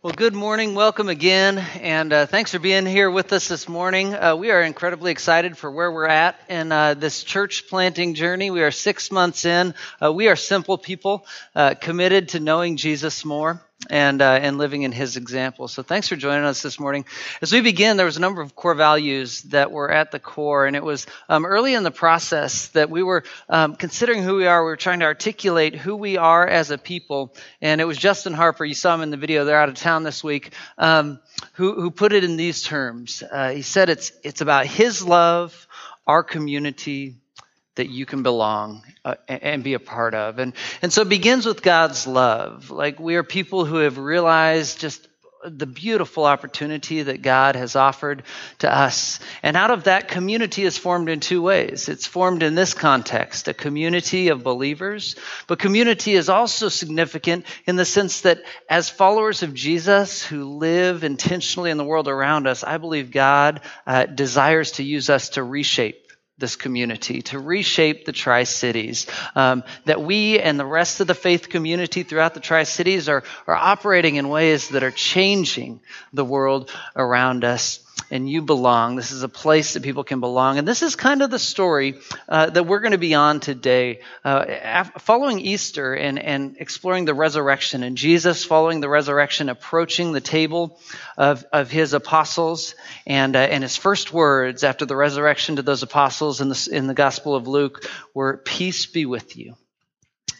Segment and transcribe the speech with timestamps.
[0.00, 0.76] Well, good morning.
[0.76, 1.58] Welcome again.
[1.58, 4.14] And uh, thanks for being here with us this morning.
[4.14, 8.52] Uh, we are incredibly excited for where we're at in uh, this church planting journey.
[8.52, 9.74] We are six months in.
[10.00, 14.82] Uh, we are simple people uh, committed to knowing Jesus more and uh, and living
[14.82, 15.68] in His example.
[15.68, 17.04] So thanks for joining us this morning.
[17.42, 20.66] As we begin, there was a number of core values that were at the core,
[20.66, 24.46] and it was um, early in the process that we were um, considering who we
[24.46, 24.64] are.
[24.64, 28.32] We were trying to articulate who we are as a people, and it was Justin
[28.32, 28.64] Harper.
[28.64, 29.44] You saw him in the video.
[29.44, 30.52] They're out of town this week.
[30.76, 31.20] Um,
[31.54, 33.22] who, who put it in these terms?
[33.22, 35.66] Uh, he said it's it's about His love,
[36.06, 37.16] our community,
[37.78, 40.38] that you can belong uh, and be a part of.
[40.38, 42.70] And, and so it begins with God's love.
[42.70, 45.08] Like we are people who have realized just
[45.44, 48.24] the beautiful opportunity that God has offered
[48.58, 49.20] to us.
[49.42, 51.88] And out of that, community is formed in two ways.
[51.88, 55.14] It's formed in this context, a community of believers,
[55.46, 61.04] but community is also significant in the sense that as followers of Jesus who live
[61.04, 65.44] intentionally in the world around us, I believe God uh, desires to use us to
[65.44, 66.07] reshape
[66.38, 69.06] this community, to reshape the Tri Cities.
[69.34, 73.24] Um, that we and the rest of the faith community throughout the Tri Cities are,
[73.46, 75.80] are operating in ways that are changing
[76.12, 78.96] the world around us and you belong.
[78.96, 80.58] This is a place that people can belong.
[80.58, 84.00] And this is kind of the story uh, that we're going to be on today.
[84.24, 90.12] Uh, af- following Easter and, and exploring the resurrection, and Jesus following the resurrection, approaching
[90.12, 90.80] the table
[91.16, 92.74] of, of his apostles,
[93.06, 96.86] and, uh, and his first words after the resurrection to those apostles in the, in
[96.86, 99.54] the Gospel of Luke were, Peace be with you.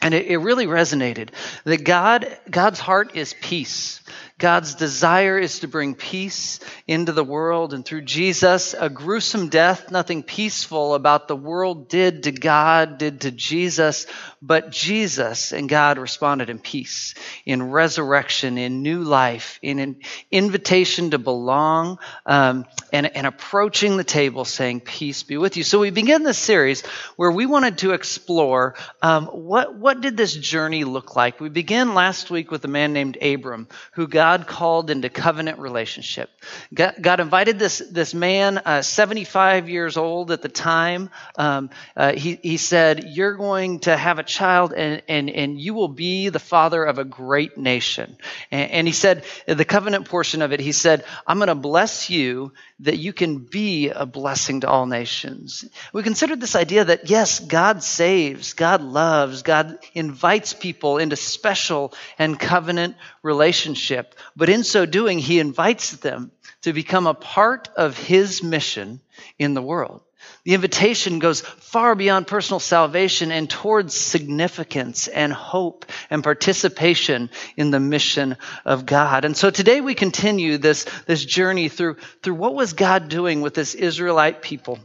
[0.01, 1.31] And it, it really resonated
[1.65, 4.01] that God, God's heart is peace.
[4.39, 7.75] God's desire is to bring peace into the world.
[7.75, 13.23] And through Jesus, a gruesome death, nothing peaceful about the world did to God, did
[13.23, 14.07] to Jesus.
[14.41, 19.97] But Jesus and God responded in peace, in resurrection, in new life, in an
[20.31, 25.65] invitation to belong, um, and, and approaching the table saying, Peace be with you.
[25.65, 26.87] So we begin this series
[27.17, 31.41] where we wanted to explore um, what, what did this journey look like.
[31.41, 35.59] We began last week with a man named Abram, who God God called into covenant
[35.59, 36.29] relationship.
[36.75, 41.09] God, invited this, this man, uh, 75 years old at the time.
[41.37, 45.73] Um, uh, he, he said, You're going to have a child and, and, and you
[45.73, 48.19] will be the father of a great nation.
[48.51, 52.11] And, and he said, the covenant portion of it, he said, I'm going to bless
[52.11, 55.65] you that you can be a blessing to all nations.
[55.95, 61.95] We considered this idea that yes, God saves, God loves, God invites people into special
[62.19, 62.97] and covenant
[63.29, 64.15] relationship.
[64.35, 69.01] But in so doing, he invites them to become a part of his mission
[69.39, 70.01] in the world.
[70.45, 77.71] The invitation goes far beyond personal salvation and towards significance and hope and participation in
[77.71, 79.27] the mission of God.
[79.27, 83.55] And so today we continue this, this journey through, through what was God doing with
[83.55, 84.79] this Israelite people.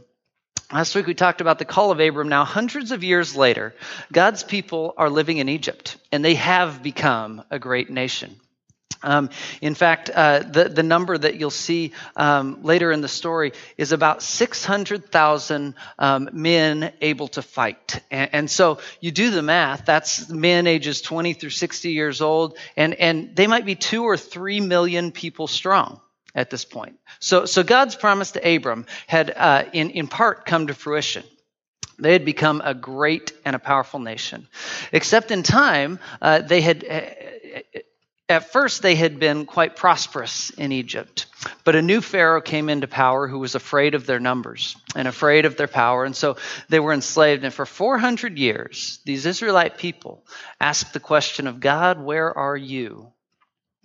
[0.74, 2.28] Last week we talked about the call of Abram.
[2.28, 3.76] Now, hundreds of years later,
[4.12, 8.34] God's people are living in Egypt and they have become a great nation.
[9.00, 9.30] Um,
[9.60, 13.92] in fact, uh, the, the number that you'll see um, later in the story is
[13.92, 18.00] about 600,000 um, men able to fight.
[18.10, 22.58] And, and, so you do the math, that's men ages 20 through 60 years old,
[22.76, 26.00] and, and they might be two or three million people strong
[26.34, 26.98] at this point.
[27.20, 31.24] So, so God's promise to Abram had, uh, in, in part, come to fruition.
[31.98, 34.48] They had become a great and a powerful nation.
[34.92, 37.00] Except in time, uh, they had uh,
[38.28, 41.26] at first, they had been quite prosperous in Egypt,
[41.62, 45.44] but a new Pharaoh came into power who was afraid of their numbers and afraid
[45.44, 46.36] of their power, and so
[46.70, 47.44] they were enslaved.
[47.44, 50.24] And for 400 years, these Israelite people
[50.58, 53.12] asked the question of God, Where are you?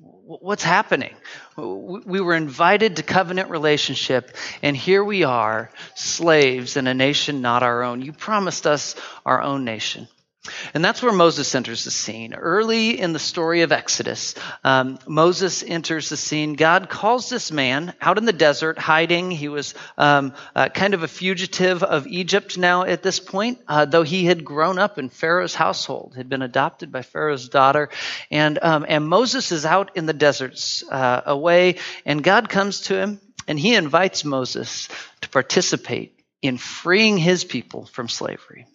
[0.02, 1.14] What's happening?
[1.58, 7.64] We were invited to covenant relationship, and here we are, slaves in a nation not
[7.64, 8.02] our own.
[8.02, 8.96] You promised us
[9.26, 10.08] our own nation.
[10.74, 12.34] And that's where Moses enters the scene.
[12.34, 16.54] Early in the story of Exodus, um, Moses enters the scene.
[16.54, 19.32] God calls this man out in the desert, hiding.
[19.32, 23.84] He was um, uh, kind of a fugitive of Egypt now at this point, uh,
[23.84, 27.90] though he had grown up in Pharaoh's household, had been adopted by Pharaoh's daughter.
[28.32, 31.76] And, um, and Moses is out in the deserts uh, away,
[32.06, 34.88] and God comes to him, and he invites Moses
[35.22, 38.66] to participate in freeing his people from slavery.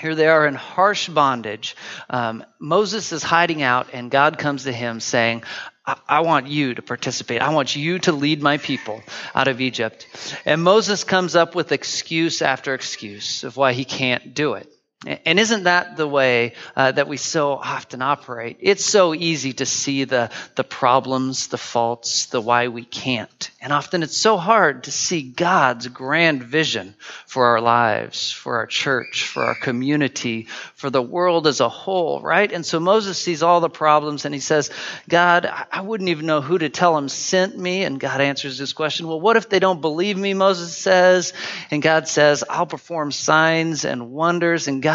[0.00, 1.76] Here they are in harsh bondage.
[2.08, 5.42] Um, Moses is hiding out, and God comes to him saying,
[5.84, 7.42] I-, I want you to participate.
[7.42, 9.02] I want you to lead my people
[9.34, 10.06] out of Egypt.
[10.44, 14.70] And Moses comes up with excuse after excuse of why he can't do it.
[15.06, 18.56] And isn't that the way uh, that we so often operate?
[18.58, 23.50] It's so easy to see the, the problems, the faults, the why we can't.
[23.60, 26.96] And often it's so hard to see God's grand vision
[27.26, 32.20] for our lives, for our church, for our community, for the world as a whole,
[32.20, 32.50] right?
[32.50, 34.70] And so Moses sees all the problems and he says,
[35.08, 37.84] God, I wouldn't even know who to tell him sent me.
[37.84, 40.34] And God answers this question, well, what if they don't believe me?
[40.34, 41.34] Moses says.
[41.70, 44.66] And God says, I'll perform signs and wonders.
[44.66, 44.87] And God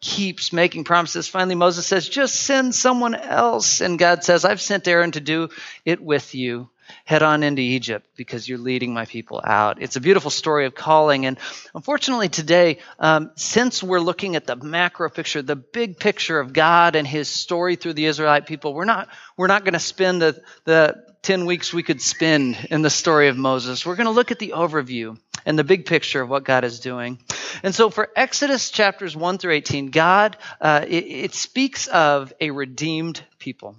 [0.00, 1.28] keeps making promises.
[1.28, 3.80] Finally, Moses says, just send someone else.
[3.80, 5.48] And God says, I've sent Aaron to do
[5.84, 6.68] it with you.
[7.04, 9.80] Head on into Egypt because you're leading my people out.
[9.80, 11.24] It's a beautiful story of calling.
[11.24, 11.38] And
[11.72, 16.96] unfortunately, today, um, since we're looking at the macro picture, the big picture of God
[16.96, 20.42] and his story through the Israelite people, we're not, we're not going to spend the,
[20.64, 23.84] the 10 weeks we could spend in the story of Moses.
[23.84, 26.80] We're going to look at the overview and the big picture of what God is
[26.80, 27.18] doing.
[27.62, 32.50] And so for Exodus chapters 1 through 18, God, uh, it, it speaks of a
[32.50, 33.76] redeemed people.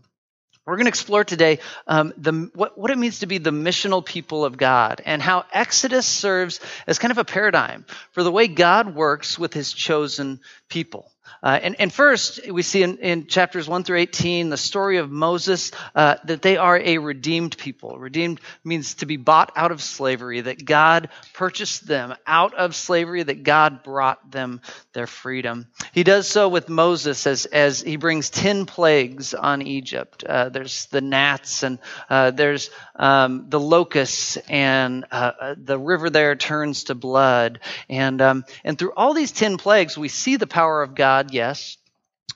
[0.66, 1.58] We're going to explore today
[1.88, 5.44] um, the, what, what, it means to be the missional people of God and how
[5.52, 10.40] Exodus serves as kind of a paradigm for the way God works with his chosen
[10.70, 11.12] people.
[11.44, 15.10] Uh, and, and, first, we see in, in, chapters 1 through 18 the story of
[15.10, 17.98] Moses uh, that they are a redeemed people.
[17.98, 23.24] Redeemed means to be bought out of slavery, that God purchased them out of slavery,
[23.24, 24.62] that God brought them
[24.94, 25.68] their freedom.
[25.94, 30.24] He does so with Moses as, as he brings 10 plagues on Egypt.
[30.24, 31.80] Uh, there's the gnats, and
[32.10, 37.60] uh, there's um, the locusts, and uh, uh, the river there turns to blood.
[37.90, 41.78] And, um, and through all these 10 plagues, we see the power of God yes.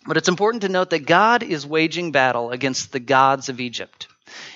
[0.06, 4.08] But it's important to note that God is waging battle against the gods of Egypt.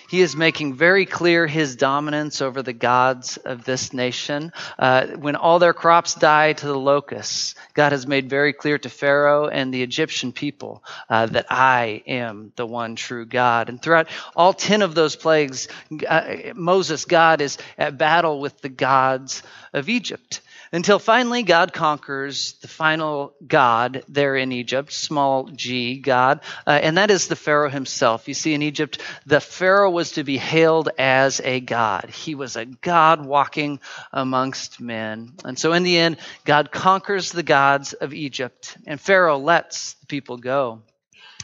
[0.08, 4.52] He is making very clear his dominance over the gods of this nation.
[4.78, 8.90] Uh, when all their crops die to the locusts, God has made very clear to
[8.90, 13.70] Pharaoh and the Egyptian people uh, that I am the one true God.
[13.70, 15.68] And throughout all 10 of those plagues,
[16.08, 19.42] uh, Moses, God, is at battle with the gods
[19.74, 26.42] of Egypt until finally God conquers the final God there in Egypt, small g, God,
[26.68, 28.28] uh, and that is the Pharaoh himself.
[28.28, 32.10] You see, in Egypt, the Pharaoh was to be hailed as a God.
[32.10, 33.80] He was a God walking
[34.12, 35.34] amongst men.
[35.44, 40.06] And so in the end, God conquers the gods of Egypt, and Pharaoh lets the
[40.06, 40.82] people go.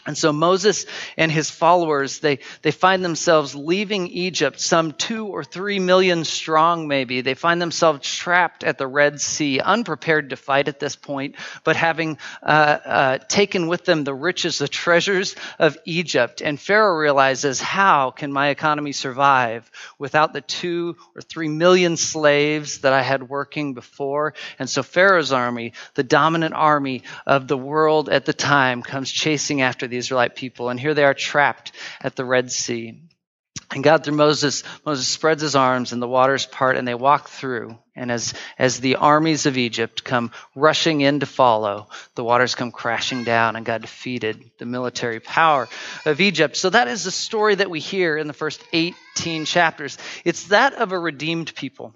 [0.07, 0.85] And so Moses
[1.17, 6.87] and his followers, they, they find themselves leaving Egypt, some two or three million strong,
[6.87, 7.21] maybe.
[7.21, 11.75] They find themselves trapped at the Red Sea, unprepared to fight at this point, but
[11.75, 16.39] having uh, uh, taken with them the riches, the treasures of Egypt.
[16.41, 22.81] And Pharaoh realizes, how can my economy survive without the two or three million slaves
[22.81, 24.35] that I had working before?
[24.59, 29.63] And so Pharaoh's army, the dominant army of the world at the time, comes chasing
[29.63, 30.69] after the the Israelite people.
[30.69, 31.71] And here they are trapped
[32.01, 33.01] at the Red Sea.
[33.71, 37.29] And God, through Moses, Moses spreads his arms and the waters part and they walk
[37.29, 37.77] through.
[37.95, 42.71] And as, as the armies of Egypt come rushing in to follow, the waters come
[42.71, 45.67] crashing down and God defeated the military power
[46.05, 46.57] of Egypt.
[46.57, 49.97] So that is the story that we hear in the first 18 chapters.
[50.25, 51.95] It's that of a redeemed people.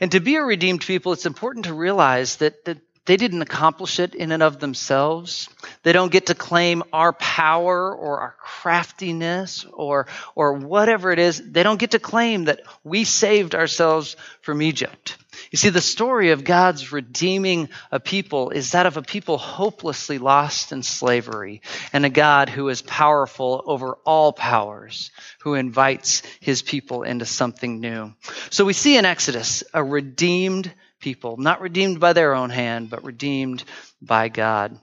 [0.00, 4.00] And to be a redeemed people, it's important to realize that, that they didn't accomplish
[4.00, 5.48] it in and of themselves.
[5.84, 11.40] They don't get to claim our power or our craftiness or, or whatever it is.
[11.40, 15.16] They don't get to claim that we saved ourselves from Egypt.
[15.50, 20.18] You see, the story of God's redeeming a people is that of a people hopelessly
[20.18, 25.10] lost in slavery and a God who is powerful over all powers,
[25.40, 28.12] who invites his people into something new.
[28.50, 30.72] So we see in Exodus a redeemed
[31.06, 33.62] people, not redeemed by their own hand, but redeemed
[34.02, 34.76] by God.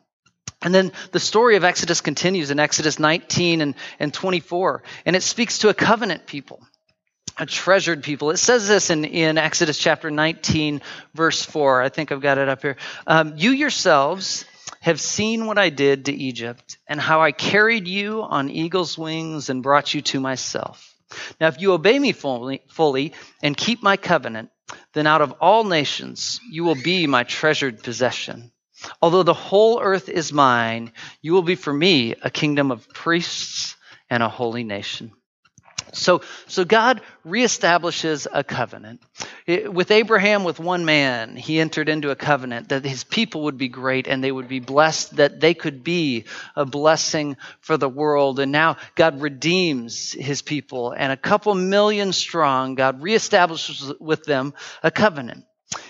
[0.61, 5.21] And then the story of Exodus continues in Exodus 19 and, and 24, and it
[5.21, 6.65] speaks to a covenant people,
[7.37, 8.31] a treasured people.
[8.31, 10.81] It says this in, in Exodus chapter 19,
[11.13, 11.81] verse 4.
[11.81, 12.77] I think I've got it up here.
[13.05, 14.45] Um, you yourselves
[14.79, 19.49] have seen what I did to Egypt and how I carried you on eagle's wings
[19.49, 20.95] and brought you to myself.
[21.41, 23.11] Now, if you obey me fully, fully
[23.41, 24.51] and keep my covenant,
[24.93, 28.51] then out of all nations you will be my treasured possession.
[29.01, 30.91] Although the whole earth is mine,
[31.21, 33.75] you will be for me a kingdom of priests
[34.09, 35.11] and a holy nation.
[35.93, 39.01] So, so God reestablishes a covenant.
[39.47, 43.69] With Abraham, with one man, he entered into a covenant that his people would be
[43.69, 48.39] great and they would be blessed, that they could be a blessing for the world.
[48.39, 54.53] And now God redeems his people, and a couple million strong, God reestablishes with them
[54.81, 55.45] a covenant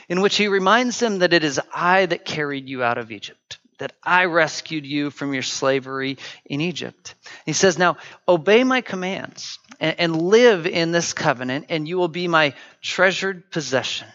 [0.10, 3.60] in which he reminds them that it is I that carried you out of Egypt
[3.80, 7.16] that I rescued you from your slavery in Egypt.
[7.46, 12.08] He says, Now obey my commands and, and live in this covenant, and you will
[12.08, 14.08] be my treasured possession.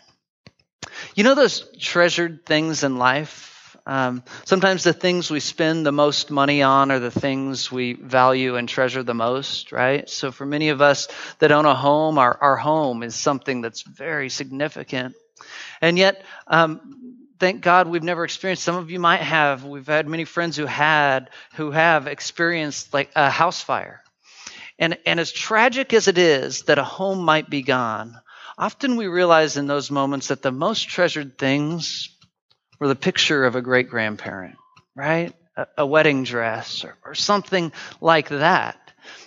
[1.15, 3.77] You know those treasured things in life?
[3.87, 8.57] Um, sometimes the things we spend the most money on are the things we value
[8.57, 10.09] and treasure the most, right?
[10.09, 11.09] So for many of us
[11.39, 15.15] that own a home, our, our home is something that's very significant.
[15.81, 16.81] And yet, um,
[17.39, 18.63] thank God we've never experienced.
[18.63, 19.65] Some of you might have.
[19.65, 24.03] We've had many friends who had, who have experienced like a house fire.
[24.79, 28.17] And, and as tragic as it is that a home might be gone,
[28.57, 32.11] often we realize in those moments that the most treasured things
[32.79, 34.57] were the picture of a great grandparent,
[34.95, 35.35] right?
[35.57, 38.77] A, a wedding dress or, or something like that.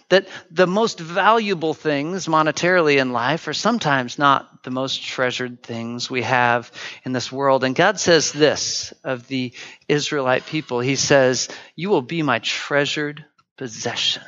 [0.08, 6.10] That the most valuable things monetarily in life are sometimes not the most treasured things
[6.10, 6.72] we have
[7.04, 7.64] in this world.
[7.64, 9.54] And God says this of the
[9.88, 13.26] Israelite people He says, You will be my treasured
[13.58, 14.24] possession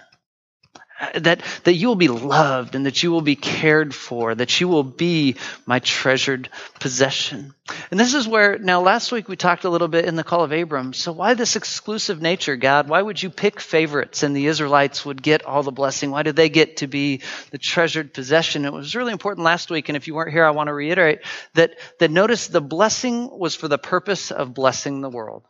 [1.03, 4.61] Uh, that, that you will be loved and that you will be cared for, that
[4.61, 7.53] you will be my treasured possession.
[7.91, 10.43] And this is where, now last week we talked a little bit in the call
[10.43, 10.93] of Abram.
[10.93, 12.87] So why this exclusive nature, God?
[12.87, 16.11] Why would you pick favorites and the Israelites would get all the blessing?
[16.11, 18.65] Why did they get to be the treasured possession?
[18.65, 19.89] It was really important last week.
[19.89, 21.19] And if you weren't here, I want to reiterate
[21.55, 25.43] that, that notice the blessing was for the purpose of blessing the world.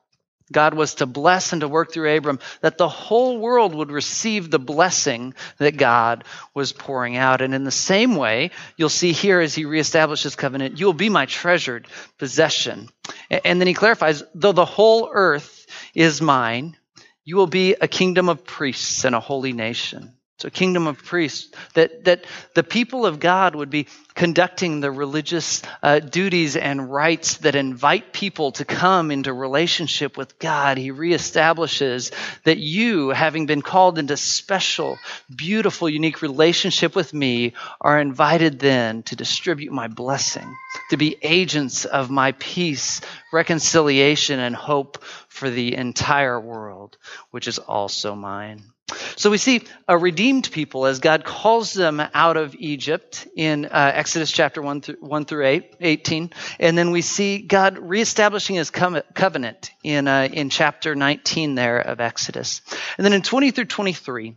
[0.51, 4.49] God was to bless and to work through Abram, that the whole world would receive
[4.49, 6.23] the blessing that God
[6.53, 7.41] was pouring out.
[7.41, 11.09] And in the same way, you'll see here as he reestablishes covenant, you will be
[11.09, 12.89] my treasured possession.
[13.29, 16.77] And then he clarifies, though the whole earth is mine,
[17.25, 20.13] you will be a kingdom of priests and a holy nation.
[20.39, 25.61] So, kingdom of priests, that, that the people of God would be conducting the religious
[25.81, 30.77] uh, duties and rites that invite people to come into relationship with God.
[30.77, 32.11] He reestablishes
[32.43, 34.97] that you, having been called into special,
[35.33, 40.55] beautiful, unique relationship with me, are invited then to distribute my blessing,
[40.89, 46.97] to be agents of my peace, reconciliation, and hope for the entire world,
[47.31, 48.72] which is also mine.
[49.15, 53.91] So we see a redeemed people as God calls them out of Egypt in uh,
[53.93, 56.31] Exodus chapter 1 through, 1 through 8, 18.
[56.59, 61.99] And then we see God reestablishing his covenant in, uh, in chapter 19 there of
[61.99, 62.61] Exodus.
[62.97, 64.35] And then in 20 through 23,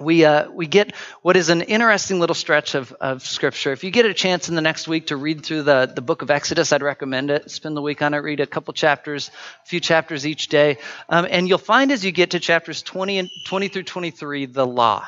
[0.00, 3.72] we uh, we get what is an interesting little stretch of, of scripture.
[3.72, 6.22] If you get a chance in the next week to read through the, the book
[6.22, 7.50] of Exodus, I'd recommend it.
[7.50, 9.30] Spend the week on it, read a couple chapters,
[9.64, 10.78] a few chapters each day,
[11.08, 14.66] um, and you'll find as you get to chapters 20 and 20 through 23 the
[14.66, 15.06] law.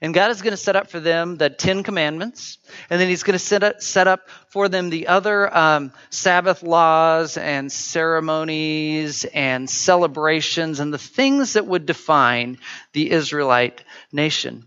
[0.00, 2.58] And God is going to set up for them the Ten Commandments,
[2.90, 6.62] and then He's going to set up, set up for them the other um, Sabbath
[6.62, 12.58] laws and ceremonies and celebrations and the things that would define
[12.92, 14.66] the Israelite nation.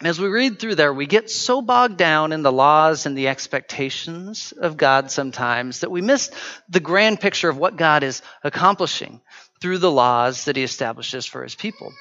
[0.00, 3.18] And as we read through there, we get so bogged down in the laws and
[3.18, 6.30] the expectations of God sometimes that we miss
[6.68, 9.20] the grand picture of what God is accomplishing
[9.60, 11.92] through the laws that He establishes for His people.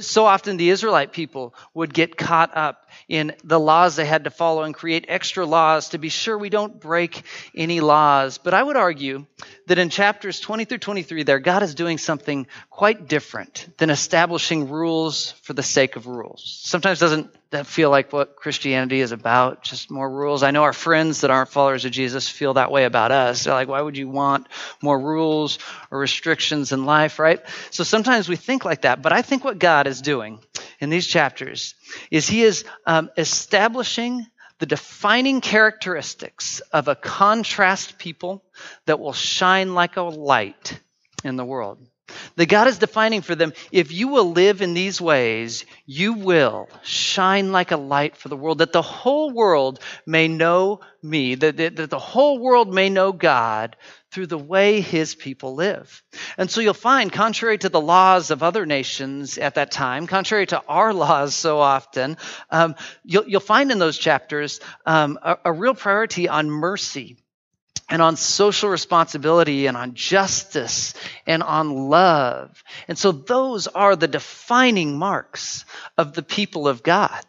[0.00, 4.30] So often the Israelite people would get caught up in the laws they had to
[4.30, 7.22] follow and create extra laws to be sure we don't break
[7.54, 8.38] any laws.
[8.38, 9.26] But I would argue
[9.66, 14.68] that in chapters 20 through 23 there, God is doing something quite different than establishing
[14.68, 16.42] rules for the sake of rules.
[16.62, 19.62] Sometimes doesn't that feel like what Christianity is about?
[19.62, 20.42] Just more rules.
[20.42, 23.44] I know our friends that aren't followers of Jesus feel that way about us.
[23.44, 24.48] They're like, why would you want
[24.82, 25.58] more rules
[25.90, 27.40] or restrictions in life, right?
[27.70, 29.00] So sometimes we think like that.
[29.00, 30.40] But I think what God is doing
[30.78, 31.74] in these chapters
[32.10, 34.26] is He is um, establishing
[34.58, 38.44] the defining characteristics of a contrast people
[38.86, 40.78] that will shine like a light
[41.24, 41.78] in the world.
[42.36, 46.68] That God is defining for them if you will live in these ways, you will
[46.82, 51.56] shine like a light for the world, that the whole world may know me, that,
[51.56, 53.76] that, that, the whole world may know God
[54.10, 56.02] through the way his people live.
[56.36, 60.46] And so you'll find, contrary to the laws of other nations at that time, contrary
[60.46, 62.16] to our laws so often,
[62.50, 62.74] um,
[63.04, 67.16] you'll, you'll, find in those chapters um, a, a real priority on mercy
[67.88, 70.94] and on social responsibility and on justice
[71.26, 72.62] and on love.
[72.88, 75.64] And so those are the defining marks
[75.96, 77.24] of the people of God.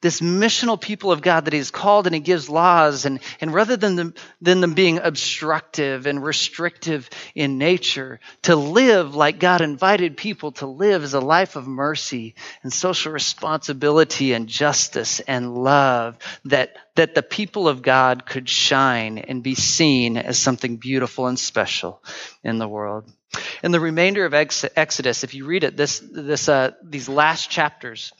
[0.00, 3.76] This missional people of God that He's called and He gives laws, and, and rather
[3.76, 10.16] than them, than them being obstructive and restrictive in nature, to live like God invited
[10.16, 16.18] people to live is a life of mercy and social responsibility and justice and love,
[16.44, 21.38] that, that the people of God could shine and be seen as something beautiful and
[21.38, 22.02] special
[22.44, 23.10] in the world.
[23.62, 28.12] In the remainder of Exodus, if you read it, this, this, uh, these last chapters,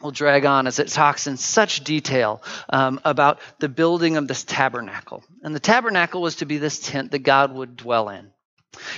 [0.00, 4.44] will drag on as it talks in such detail um, about the building of this
[4.44, 5.24] tabernacle.
[5.42, 8.30] And the tabernacle was to be this tent that God would dwell in.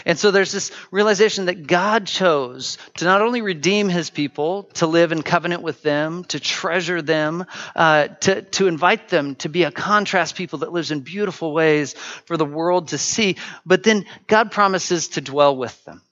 [0.05, 4.87] And so there's this realization that God chose to not only redeem his people, to
[4.87, 9.65] live in covenant with them, to treasure them, uh, to, to invite them to be
[9.65, 14.07] a contrast people that lives in beautiful ways for the world to see, but then
[14.27, 16.03] God promises to dwell with them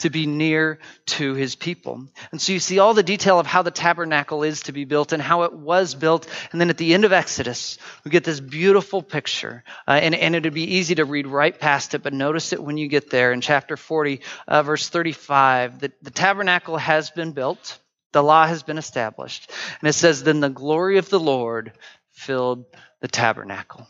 [0.00, 2.06] to be near to his people.
[2.32, 5.12] And so you see all the detail of how the tabernacle is to be built
[5.12, 6.28] and how it was built.
[6.52, 9.62] And then at the end of Exodus, we get this beautiful picture.
[9.86, 12.76] Uh, and, and it'd be easy to read right past it, but notice it when
[12.76, 15.80] you get there in chapter 40, uh, verse 35.
[15.80, 17.78] The, the tabernacle has been built,
[18.12, 19.50] the law has been established.
[19.80, 21.72] And it says, Then the glory of the Lord
[22.10, 22.64] filled
[23.00, 23.86] the tabernacle.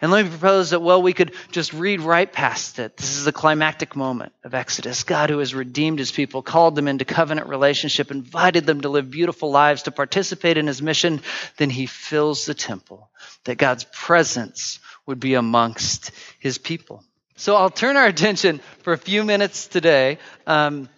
[0.00, 2.96] And let me propose that, well, we could just read right past it.
[2.96, 5.04] This is the climactic moment of Exodus.
[5.04, 9.10] God, who has redeemed his people, called them into covenant relationship, invited them to live
[9.10, 11.20] beautiful lives, to participate in his mission.
[11.56, 13.10] Then he fills the temple,
[13.44, 17.04] that God's presence would be amongst his people.
[17.36, 20.88] So I'll turn our attention for a few minutes today um,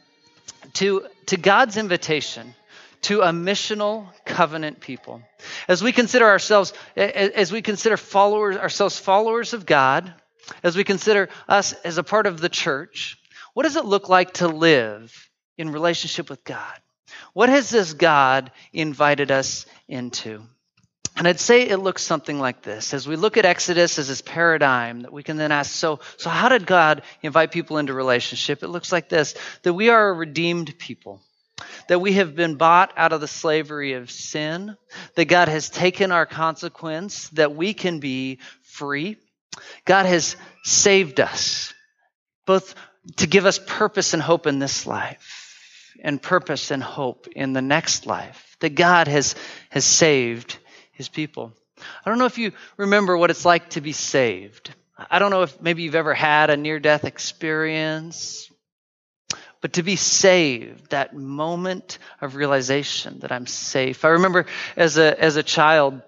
[0.74, 2.54] to, to God's invitation
[3.02, 5.22] to a missional covenant people.
[5.68, 10.12] As we consider ourselves, as we consider followers, ourselves followers of God,
[10.62, 13.18] as we consider us as a part of the church,
[13.52, 16.78] what does it look like to live in relationship with God?
[17.34, 20.42] What has this God invited us into?
[21.14, 22.94] And I'd say it looks something like this.
[22.94, 26.30] As we look at Exodus as this paradigm that we can then ask, so, so
[26.30, 28.62] how did God invite people into relationship?
[28.62, 31.20] It looks like this, that we are a redeemed people
[31.88, 34.76] that we have been bought out of the slavery of sin,
[35.14, 39.16] that God has taken our consequence, that we can be free.
[39.84, 41.74] God has saved us,
[42.46, 42.74] both
[43.16, 47.62] to give us purpose and hope in this life, and purpose and hope in the
[47.62, 49.34] next life, that God has,
[49.70, 50.58] has saved
[50.92, 51.52] his people.
[52.04, 54.74] I don't know if you remember what it's like to be saved.
[55.10, 58.51] I don't know if maybe you've ever had a near death experience
[59.62, 64.04] but to be saved, that moment of realization that I'm safe.
[64.04, 64.44] I remember
[64.76, 66.02] as a, as a child,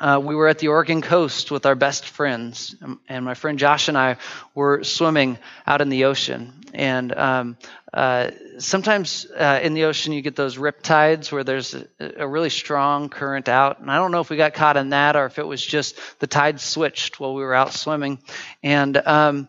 [0.00, 2.74] uh, we were at the Oregon coast with our best friends,
[3.08, 4.16] and my friend Josh and I
[4.54, 6.54] were swimming out in the ocean.
[6.72, 7.56] And um,
[7.92, 12.28] uh, sometimes uh, in the ocean, you get those rip tides where there's a, a,
[12.28, 13.80] really strong current out.
[13.80, 15.98] And I don't know if we got caught in that or if it was just
[16.20, 18.18] the tide switched while we were out swimming.
[18.62, 19.48] And um,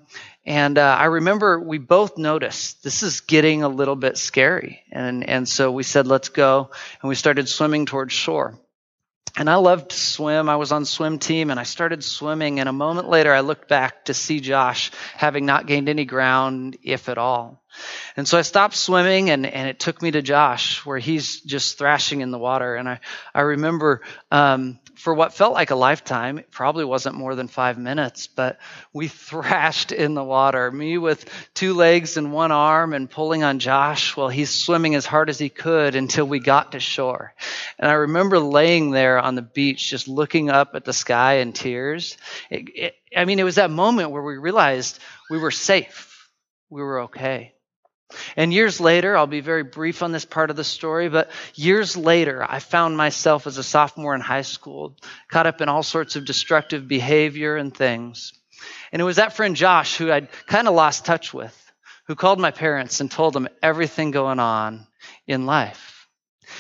[0.50, 4.82] and uh, I remember we both noticed this is getting a little bit scary.
[4.92, 6.72] And, and so we said, let's go.
[7.04, 8.58] And we started swimming towards shore.
[9.38, 10.50] And I loved to swim.
[10.50, 12.60] I was on swim team and I started swimming.
[12.60, 16.78] And a moment later, I looked back to see Josh having not gained any ground,
[16.82, 17.64] if at all.
[18.18, 21.78] And so I stopped swimming and, and it took me to Josh where he's just
[21.78, 22.74] thrashing in the water.
[22.74, 23.02] And I,
[23.36, 27.78] I remember, um, for what felt like a lifetime, it probably wasn't more than five
[27.78, 28.60] minutes, but
[28.92, 33.60] we thrashed in the water, me with two legs and one arm and pulling on
[33.60, 37.34] Josh while he's swimming as hard as he could until we got to shore.
[37.80, 41.54] And I remember laying there on the beach, just looking up at the sky in
[41.54, 42.18] tears.
[42.50, 46.30] It, it, I mean, it was that moment where we realized we were safe.
[46.70, 47.54] We were okay.
[48.36, 51.96] And years later, I'll be very brief on this part of the story, but years
[51.96, 54.96] later, I found myself as a sophomore in high school,
[55.30, 58.34] caught up in all sorts of destructive behavior and things.
[58.92, 61.56] And it was that friend Josh who I'd kind of lost touch with,
[62.08, 64.88] who called my parents and told them everything going on
[65.28, 66.08] in life.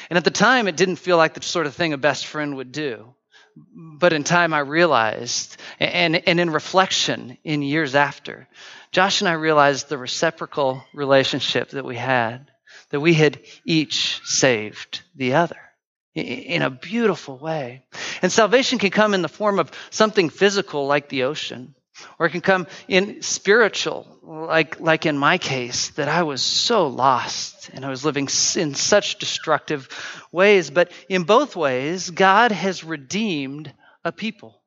[0.09, 2.55] And at the time, it didn't feel like the sort of thing a best friend
[2.57, 3.15] would do.
[3.55, 8.47] But in time, I realized, and, and in reflection in years after,
[8.91, 12.51] Josh and I realized the reciprocal relationship that we had,
[12.89, 15.59] that we had each saved the other
[16.15, 17.85] in a beautiful way.
[18.21, 21.75] And salvation can come in the form of something physical like the ocean,
[22.17, 26.87] or it can come in spiritual, like, like in my case, that I was so
[26.87, 29.87] lost and I was living in such destructive
[30.31, 30.69] ways.
[30.69, 33.71] But in both ways, God has redeemed
[34.03, 34.61] a people.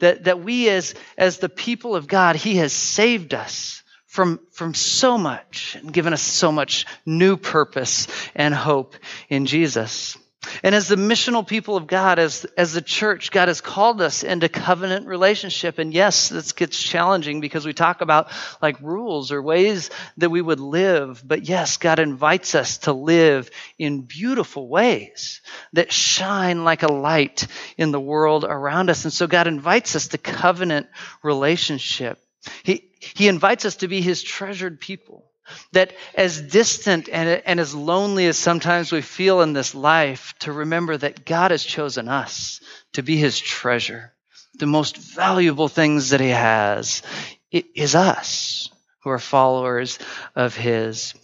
[0.00, 4.74] That, that we as, as the people of God, He has saved us from, from
[4.74, 8.94] so much and given us so much new purpose and hope
[9.28, 10.16] in Jesus.
[10.62, 14.22] And as the missional people of God, as, as the church, God has called us
[14.22, 15.78] into covenant relationship.
[15.78, 18.28] And yes, this gets challenging because we talk about
[18.60, 21.22] like rules or ways that we would live.
[21.26, 25.40] But yes, God invites us to live in beautiful ways
[25.72, 29.04] that shine like a light in the world around us.
[29.04, 30.86] And so God invites us to covenant
[31.22, 32.18] relationship.
[32.62, 35.24] He, he invites us to be his treasured people.
[35.72, 40.52] That as distant and, and as lonely as sometimes we feel in this life, to
[40.52, 42.60] remember that God has chosen us
[42.94, 44.12] to be his treasure.
[44.58, 47.02] The most valuable things that he has
[47.50, 48.70] is us
[49.02, 49.98] who are followers
[50.34, 51.14] of his.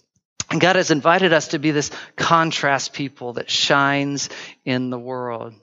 [0.50, 4.28] And God has invited us to be this contrast people that shines
[4.64, 5.54] in the world.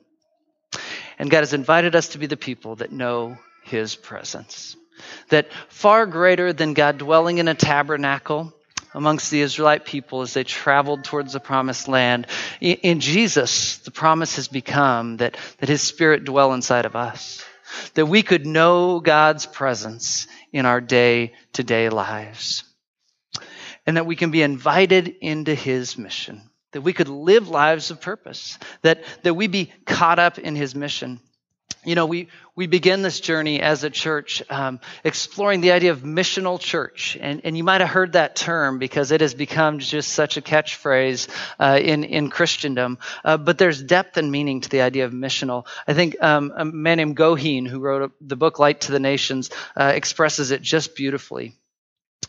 [1.20, 4.76] And God has invited us to be the people that know his presence
[5.30, 8.54] that far greater than God dwelling in a tabernacle
[8.94, 12.28] amongst the Israelite people as they traveled towards the promised land,
[12.60, 17.44] in Jesus, the promise has become that, that his spirit dwell inside of us.
[17.94, 22.64] That we could know God's presence in our day to day lives.
[23.86, 26.42] And that we can be invited into his mission.
[26.72, 28.58] That we could live lives of purpose.
[28.82, 31.20] That, that we be caught up in his mission
[31.86, 36.00] you know, we, we begin this journey as a church um, exploring the idea of
[36.02, 37.18] missional church.
[37.20, 40.42] And, and you might have heard that term because it has become just such a
[40.42, 42.98] catchphrase uh, in, in Christendom.
[43.24, 45.66] Uh, but there's depth and meaning to the idea of missional.
[45.88, 49.50] I think um, a man named Goheen, who wrote the book Light to the Nations,
[49.78, 51.56] uh, expresses it just beautifully.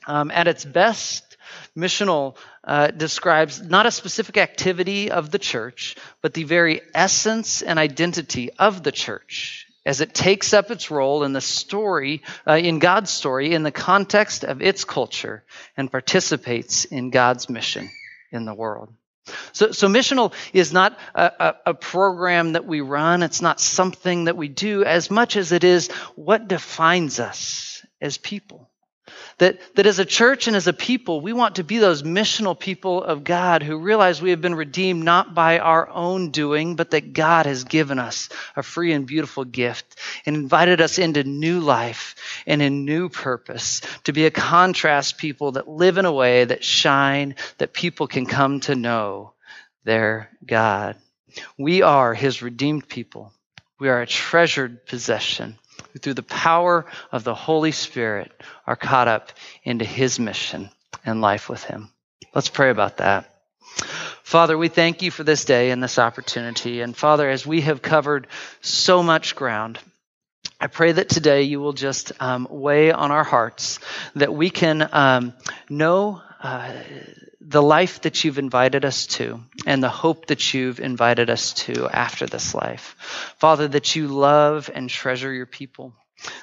[0.06, 1.29] Um, at its best,
[1.76, 7.78] missional uh, describes not a specific activity of the church, but the very essence and
[7.78, 12.78] identity of the church as it takes up its role in the story, uh, in
[12.78, 15.42] God's story, in the context of its culture,
[15.76, 17.90] and participates in God's mission
[18.30, 18.92] in the world.
[19.52, 23.22] So, so missional is not a, a, a, program that we run.
[23.22, 28.18] It's not something that we do as much as it is what defines us as
[28.18, 28.69] people.
[29.38, 32.58] That, that as a church and as a people, we want to be those missional
[32.58, 36.90] people of God who realize we have been redeemed not by our own doing, but
[36.90, 41.60] that God has given us a free and beautiful gift and invited us into new
[41.60, 42.14] life
[42.46, 46.64] and a new purpose to be a contrast people that live in a way that
[46.64, 49.32] shine, that people can come to know
[49.84, 50.96] their God.
[51.56, 53.32] We are his redeemed people.
[53.78, 55.56] We are a treasured possession
[55.92, 58.32] who through the power of the Holy Spirit
[58.66, 59.32] are caught up
[59.64, 60.70] into his mission
[61.04, 61.90] and life with him.
[62.34, 63.26] Let's pray about that.
[64.22, 66.80] Father, we thank you for this day and this opportunity.
[66.82, 68.28] And Father, as we have covered
[68.60, 69.78] so much ground,
[70.60, 73.80] I pray that today you will just um, weigh on our hearts
[74.14, 75.34] that we can um,
[75.68, 76.72] know uh,
[77.50, 81.88] the life that you've invited us to and the hope that you've invited us to
[81.88, 82.94] after this life.
[83.38, 85.92] Father, that you love and treasure your people.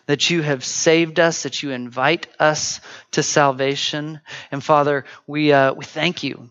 [0.07, 4.19] That you have saved us, that you invite us to salvation.
[4.51, 6.49] And Father, we, uh, we thank you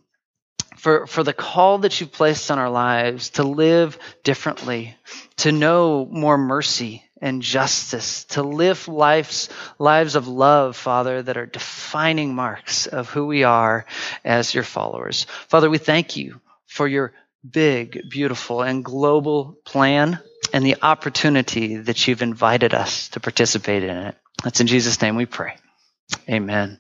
[0.79, 4.97] for, for the call that you've placed on our lives to live differently,
[5.39, 9.49] to know more mercy and justice, to live lives,
[9.79, 13.87] lives of love, Father, that are defining marks of who we are
[14.25, 15.27] as your followers.
[15.49, 17.13] Father, we thank you for your
[17.49, 20.19] big, beautiful, and global plan
[20.53, 24.17] and the opportunity that you've invited us to participate in it.
[24.43, 25.57] That's in Jesus' name we pray.
[26.29, 26.75] Amen.